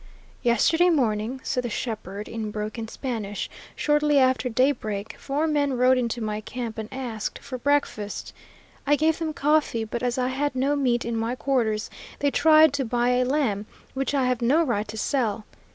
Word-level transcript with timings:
"Yesterday 0.41 0.89
morning," 0.89 1.39
said 1.43 1.63
the 1.63 1.69
shepherd, 1.69 2.27
in 2.27 2.49
broken 2.49 2.87
Spanish, 2.87 3.47
"shortly 3.75 4.17
after 4.17 4.49
daybreak, 4.49 5.15
four 5.19 5.45
men 5.45 5.73
rode 5.73 5.95
into 5.95 6.21
my 6.21 6.41
camp 6.41 6.79
and 6.79 6.89
asked 6.91 7.37
for 7.37 7.59
breakfast. 7.59 8.33
I 8.87 8.95
gave 8.95 9.19
them 9.19 9.31
coffee, 9.31 9.83
but 9.83 10.01
as 10.01 10.17
I 10.17 10.29
had 10.29 10.55
no 10.55 10.75
meat 10.75 11.05
in 11.05 11.15
my 11.15 11.35
quarters, 11.35 11.91
they 12.17 12.31
tried 12.31 12.73
to 12.73 12.83
buy 12.83 13.09
a 13.09 13.23
lamb, 13.25 13.67
which 13.93 14.15
I 14.15 14.25
have 14.25 14.41
no 14.41 14.63
right 14.63 14.87
to 14.87 14.97
sell. 14.97 15.45